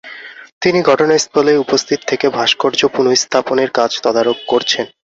[0.61, 4.85] তিনি ঘটনাস্থলে উপস্থিত থেকে ভাস্কর্য পুনঃস্থাপনের কাজ তদারক করছেন।